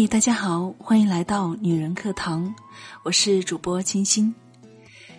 [0.00, 2.54] 嗨，大家好，欢迎来到女人课堂，
[3.02, 4.32] 我是主播清新。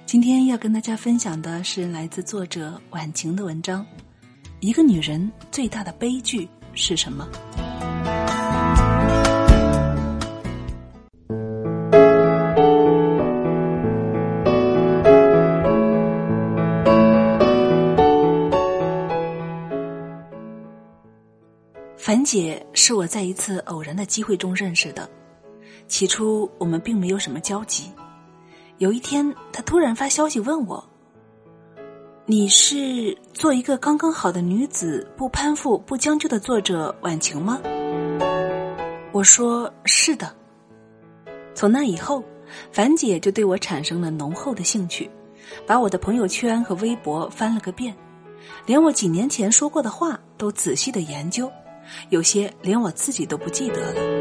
[0.06, 3.86] 今天要跟大家分享的是来自作者婉晴的文章。
[4.62, 7.28] 一个女人最大的悲剧是什么？
[22.10, 25.08] 樊姐是我在一次偶然的机会中认识的，
[25.88, 27.92] 起初我们并没有什么交集。
[28.80, 30.84] 有一天，她突然发消息问我
[32.26, 37.62] ：“你是做一个刚刚好的女子，不攀附、不将就的作者婉晴吗？”
[39.14, 40.36] 我说：“是的。”
[41.54, 42.24] 从那以后，
[42.72, 45.08] 樊姐就对我产生了浓厚的兴趣，
[45.68, 47.96] 把我的朋友圈和微博翻了个遍，
[48.66, 51.48] 连我几年前说过的话都仔细的研究。
[52.10, 54.20] 有些连我自己都不记得了。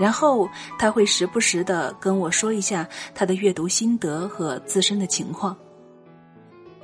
[0.00, 5.56] 然后他会时不时的跟我说一下他的阅读心得和自身的情况。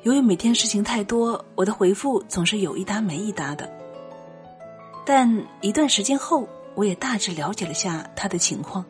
[0.03, 3.71] 由于每天事情太多，我的回复总是有一搭没一搭的。
[5.07, 8.85] 但一段时间后，我也大致了解了下他的情况。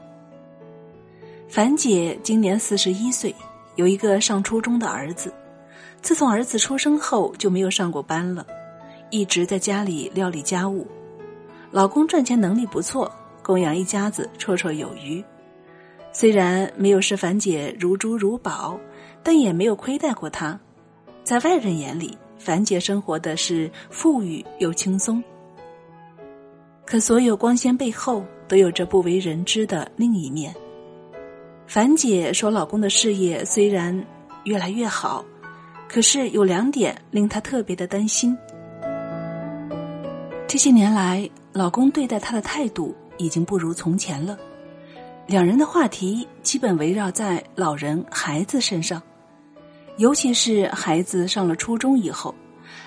[1.46, 3.34] 樊姐今年四十一岁，
[3.76, 5.32] 有一个上初中的儿子。
[6.00, 8.46] 自从儿子出生后，就没有上过班了。
[9.14, 10.84] 一直在家里料理家务，
[11.70, 13.08] 老公赚钱能力不错，
[13.44, 15.22] 供养一家子绰绰有余。
[16.12, 18.76] 虽然没有视樊姐如珠如宝，
[19.22, 20.58] 但也没有亏待过她。
[21.22, 25.22] 在外人眼里，樊姐生活的是富裕又轻松。
[26.84, 30.52] 可所有光鲜背后，都有着不为人知的另一面。
[31.68, 34.04] 樊姐说，老公的事业虽然
[34.42, 35.24] 越来越好，
[35.88, 38.36] 可是有两点令她特别的担心。
[40.54, 44.38] 这些年来，老公对待她的态度已经不如从前了。
[45.26, 49.02] 两人的话题基本围绕在老人、孩子身上，
[49.96, 52.32] 尤其是孩子上了初中以后，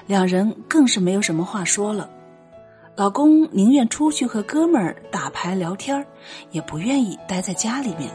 [0.05, 2.09] 两人更是没有什么话说了。
[2.95, 6.05] 老公宁愿出去和哥们儿打牌聊天
[6.51, 8.09] 也不愿意待在家里面。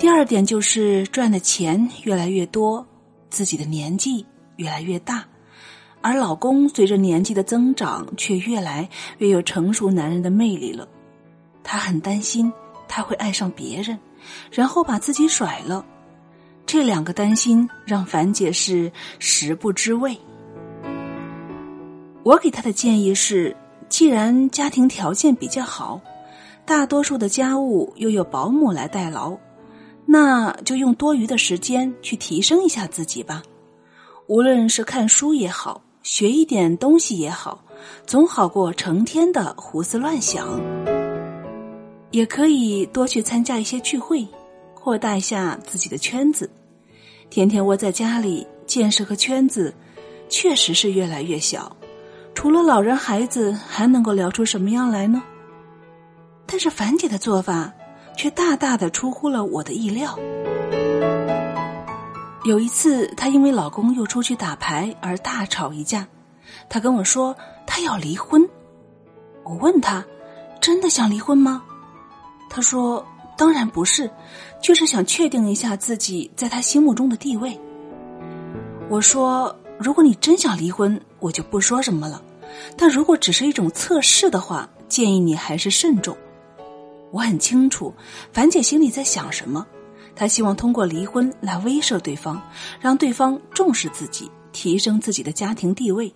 [0.00, 2.84] 第二点就是赚的钱越来越多，
[3.30, 4.26] 自己的年纪
[4.56, 5.24] 越来越大。
[6.04, 10.86] 而老公随着年纪的增长，却越来越有成熟男人的魅力了。
[11.62, 12.52] 她很担心
[12.86, 13.98] 他会爱上别人，
[14.52, 15.82] 然后把自己甩了。
[16.66, 20.14] 这两个担心让樊姐是食不知味。
[22.22, 23.56] 我给她的建议是：
[23.88, 25.98] 既然家庭条件比较好，
[26.66, 29.34] 大多数的家务又有保姆来代劳，
[30.04, 33.42] 那就用多余的时间去提升一下自己吧。
[34.26, 35.80] 无论是看书也好。
[36.04, 37.64] 学一点东西也好，
[38.06, 40.60] 总好过成天的胡思乱想。
[42.10, 44.28] 也可以多去参加一些聚会，
[44.74, 46.48] 扩大一下自己的圈子。
[47.30, 49.74] 天天窝在家里，见识和圈子
[50.28, 51.74] 确实是越来越小。
[52.34, 55.22] 除了老人孩子，还能够聊出什么样来呢？
[56.44, 57.72] 但是樊姐的做法
[58.14, 60.18] 却大大的出乎了我的意料。
[62.44, 66.06] 有一次，她因为老公又出去打牌而大吵一架，
[66.68, 67.34] 她跟我说
[67.66, 68.46] 她要离婚。
[69.44, 70.04] 我问她，
[70.60, 71.62] 真的想离婚吗？
[72.50, 73.04] 她说
[73.36, 74.10] 当然不是，
[74.62, 77.58] 就是想确定一下自己在他心目中的地位。
[78.90, 82.20] 我说如果你真想离婚，我就不说什么了；
[82.76, 86.14] 但如果只是一种测试的话，建议你还是慎重。
[87.10, 87.94] 我很清楚
[88.32, 89.66] 樊姐心里在想什么。
[90.16, 92.40] 他希望通过离婚来威慑对方，
[92.80, 96.14] 让对方重视自己，提升自己的家庭地位。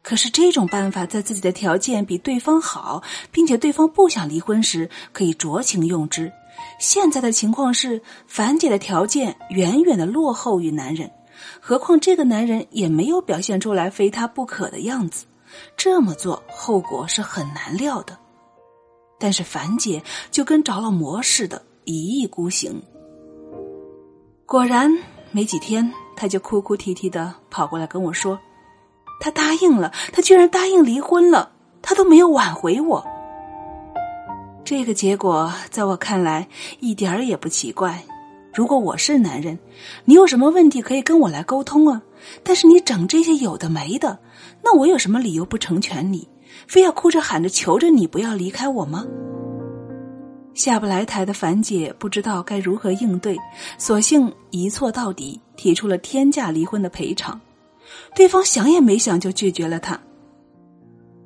[0.00, 3.02] 可是这种办法在自己的条件比对方好，
[3.32, 6.32] 并且对方不想离婚时，可以酌情用之。
[6.78, 11.10] 现在的情况是，樊姐的条件远远的落后于男人，
[11.60, 15.26] 何况这个男人也没有表现出来非他不可的样子。
[15.76, 18.16] 这么做后果是很难料的。
[19.18, 22.80] 但是樊姐就跟着了魔似的，一意孤行。
[24.48, 24.90] 果然
[25.30, 28.40] 没几天，他就哭哭啼啼的跑过来跟我说
[29.20, 31.50] ：“他答应了，他居然答应离婚了，
[31.82, 33.04] 他都没有挽回我。”
[34.64, 36.48] 这个结果在我看来
[36.80, 38.02] 一点儿也不奇怪。
[38.54, 39.58] 如果我是男人，
[40.06, 42.00] 你有什么问题可以跟我来沟通啊？
[42.42, 44.18] 但是你整这些有的没的，
[44.64, 46.26] 那我有什么理由不成全你？
[46.66, 49.04] 非要哭着喊着求着你不要离开我吗？
[50.58, 53.38] 下不来台的樊姐不知道该如何应对，
[53.78, 57.40] 索性一错到底，提出了天价离婚的赔偿。
[58.16, 59.96] 对方想也没想就拒绝了他。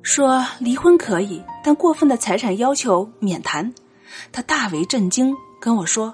[0.03, 3.73] 说离婚可以，但过分的财产要求免谈。
[4.31, 6.13] 他大为震惊，跟我说：“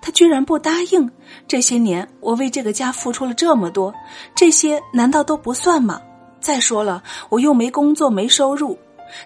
[0.00, 1.10] 他居然不答应！
[1.48, 3.92] 这些年我为这个家付出了这么多，
[4.36, 6.00] 这些难道都不算吗？
[6.40, 8.78] 再说了，我又没工作，没收入，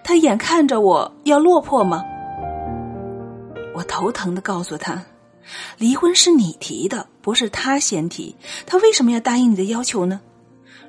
[0.02, 2.02] 他眼看着我要落魄吗？”
[3.74, 5.04] 我头疼的告诉他
[5.76, 8.34] ：“离婚是你提的，不是他先提，
[8.64, 10.20] 他为什么要答应你的要求呢？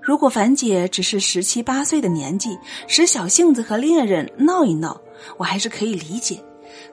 [0.01, 5.01] 如果樊姐只是十七八岁的年纪，使小性子和恋人闹一闹，
[5.37, 6.39] 我还是可以理解。”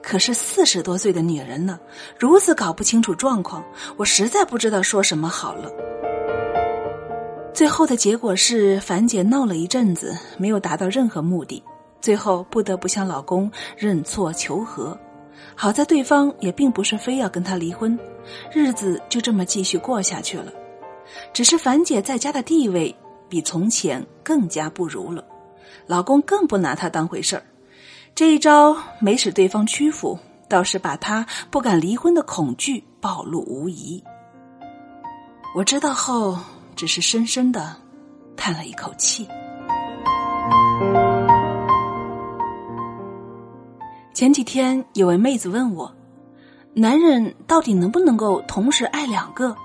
[0.01, 1.79] 可是四十多岁的女人呢，
[2.17, 3.63] 如此搞不清楚状况，
[3.97, 5.69] 我实在不知道说什么好了。
[7.53, 11.61] 最后的结果是，樊姐闹了一阵子，没有达到任何目的，
[12.01, 14.97] 最后不得不向老公认错求和。
[15.55, 17.97] 好在对方也并不是非要跟他离婚，
[18.51, 20.51] 日子就这么继续过下去了。
[21.33, 22.95] 只是樊姐在家的地位
[23.29, 25.23] 比从前更加不如了，
[25.85, 27.43] 老公更不拿她当回事儿。
[28.15, 30.17] 这一招没使对方屈服，
[30.47, 34.03] 倒是把他不敢离婚的恐惧暴露无遗。
[35.55, 36.37] 我知道后，
[36.75, 37.75] 只是深深的
[38.35, 39.27] 叹了一口气。
[44.13, 45.91] 前几天有位妹子问我
[46.75, 49.55] ：“男人到底能不能够同时爱两个？”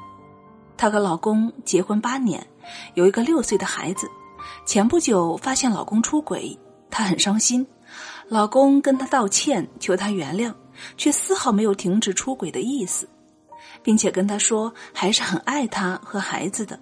[0.74, 2.44] 她和老公结婚八年，
[2.94, 4.08] 有一个六岁的孩子。
[4.64, 6.58] 前不久发现老公出轨，
[6.88, 7.66] 她很伤心。
[8.26, 10.54] 老公跟她道歉，求她原谅，
[10.96, 13.06] 却丝毫没有停止出轨的意思，
[13.82, 16.80] 并且跟她说还是很爱她和孩子的。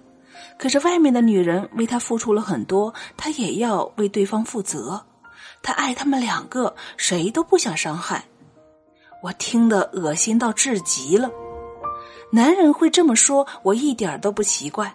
[0.57, 5.03] 可是外面的女人为他付出了很多，他也要为对方负责。
[5.61, 8.23] 他爱他们两个，谁都不想伤害。
[9.23, 11.29] 我听得恶心到至极了。
[12.31, 14.93] 男人会这么说，我一点都不奇怪。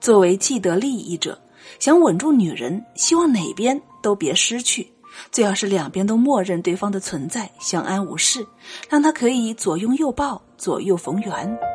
[0.00, 1.40] 作为既得利益者，
[1.78, 4.92] 想稳住女人，希望哪边都别失去。
[5.30, 8.44] 最好是两边都默认对方的存在，相安无事，
[8.88, 11.73] 让他可以左拥右抱，左右逢源。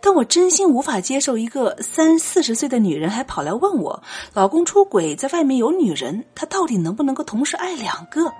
[0.00, 4.02] 但我真心无法接受一个三四十岁的女人还跑来问我，
[4.34, 8.32] 老公出轨，在外面有女人，他到底能不能够同时爱两个？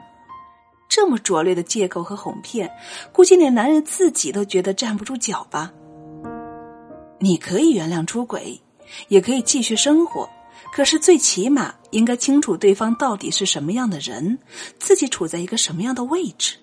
[0.88, 2.70] 这么拙劣的借口和哄骗，
[3.12, 5.70] 估计连男人自己都觉得站不住脚吧。
[7.19, 8.58] 你可以原谅出轨，
[9.08, 10.29] 也可以继续生活。
[10.73, 14.38] 可是，最起码应该清楚对方到底是什么样的人，
[14.79, 16.56] 自己处在一个什么样的位置。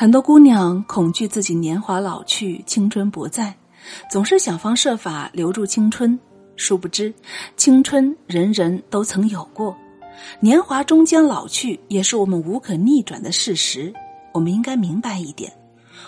[0.00, 3.54] 很多姑娘恐惧自己年华老去，青春不在，
[4.10, 6.18] 总是想方设法留住青春。
[6.56, 7.12] 殊不知，
[7.54, 9.76] 青春人人都曾有过，
[10.40, 13.92] 年华终将老去，也是我们无可逆转的事实。
[14.32, 15.52] 我们应该明白一点。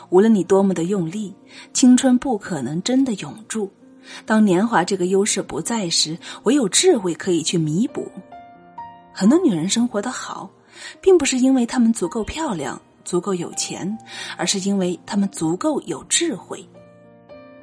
[0.09, 1.35] 无论你多么的用力，
[1.75, 3.71] 青春不可能真的永驻。
[4.25, 8.11] 当年华这个优势不在时，唯有智慧可以去弥补。
[9.12, 10.49] 很多女人生活的好，
[11.03, 13.96] 并不是因为她们足够漂亮、足够有钱，
[14.37, 16.66] 而是因为她们足够有智慧。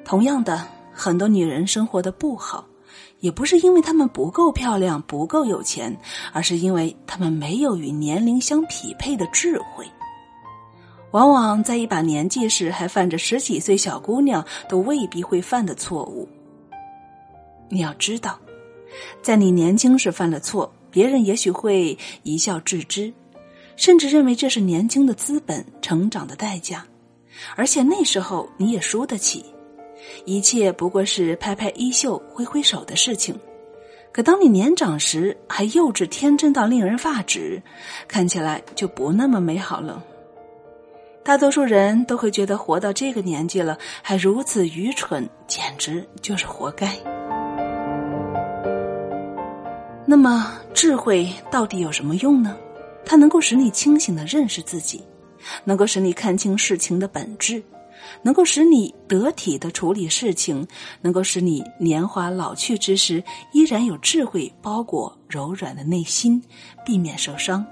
[0.04, 2.66] 同样的，很多女人生活的不好，
[3.20, 5.96] 也不是因为她们不够漂亮、不够有钱，
[6.34, 9.86] 而是因为她们没有与年龄相匹配的智慧。
[11.12, 16.30] 往往在一把年纪时还犯着十几岁小姑娘都未必会犯的错误。
[17.68, 18.38] 你要知道，
[19.22, 23.12] 在你年轻时犯了错，别人也许会一笑置之，
[23.80, 26.86] 甚至认为这是年轻的资本、成长的代价，
[27.56, 29.46] 而且那时候你也输得起，
[30.26, 33.34] 一切不过是拍拍衣袖、挥挥手的事情。
[34.12, 37.64] 可当你年长时，还幼稚天真到令人发指，
[38.06, 40.04] 看起来就不那么美好了。
[41.24, 46.94] 大多数人都会觉得活到这个年纪了还如此愚蠢，简直就是活该。
[50.06, 52.58] 那么，智慧到底有什么用呢？
[53.10, 55.04] 它能够使你清醒的认识自己，
[55.64, 57.60] 能够使你看清事情的本质，
[58.22, 60.68] 能够使你得体的处理事情，
[61.02, 66.40] 能够使你年华老去之时依然有智慧包裹柔软的内心，
[66.86, 67.66] 避免受伤。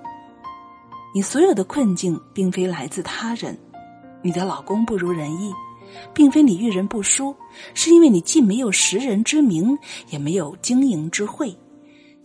[1.14, 3.56] 你所有的困境，并非来自他人，
[4.24, 5.54] 你的老公不如人意，
[6.16, 7.36] 并非你遇人不淑，
[7.76, 9.78] 是因为你既没有识人之明，
[10.10, 11.56] 也没有经营之慧，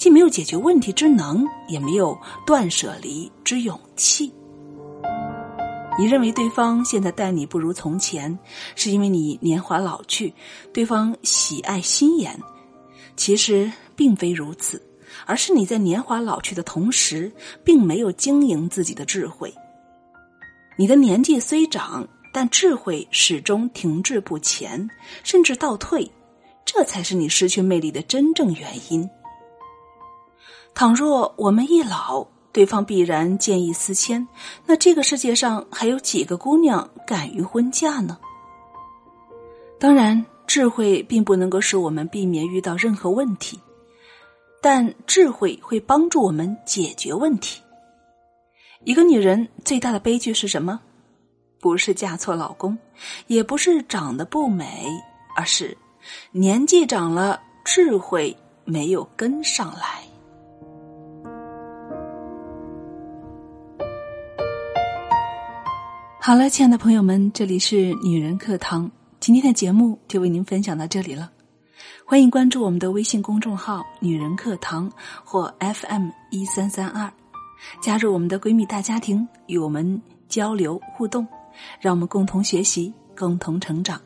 [0.03, 4.35] 既没有解决问题之能，也没有断舍离之勇气。
[5.97, 8.37] 你认为对方现在待你不如从前，
[8.75, 10.35] 是因为你年华老去，
[10.75, 12.37] 对方喜爱新颜，
[13.15, 14.83] 其实并非如此。
[15.25, 17.31] 而是你在年华老去的同时，
[17.63, 19.55] 并没有经营自己的智慧。
[20.77, 22.05] 你的年纪虽长，
[22.35, 24.91] 但智慧始终停滞不前，
[25.23, 26.11] 甚至倒退。
[26.65, 29.09] 这才是你失去魅力的真正原因。
[30.75, 34.27] 倘若我们一老，对方必然见异思迁，
[34.67, 38.19] 那这个世界上还有几个姑娘敢于婚嫁呢？
[39.79, 43.61] 当然，智慧并不能够使我们避免遇到任何问题，
[44.61, 47.61] 但智慧会帮助我们解决问题。
[48.85, 50.81] 一个女人最大的悲剧是什么？
[51.61, 52.77] 不是嫁错老公，
[53.29, 54.89] 也不是长得不美，
[55.37, 55.77] 而是
[56.33, 60.03] 年纪长了，智慧没有跟上来。
[66.25, 68.89] 好了，亲爱的朋友们，这里是女人课堂，
[69.19, 71.33] 今天的节目就为您分享到这里了。
[72.07, 74.89] 欢迎关注我们的微信公众号“女人课堂”
[75.27, 77.13] 或 FM 一三三二，
[77.83, 81.27] 加入我们的闺蜜大家庭，与我们交流互动，
[81.81, 84.01] 让我们共同学习，共同成长。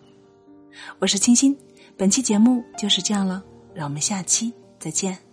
[0.98, 1.54] 我是清新，
[1.98, 3.44] 本期节目就是这样了，
[3.74, 5.25] 让我们下期再见。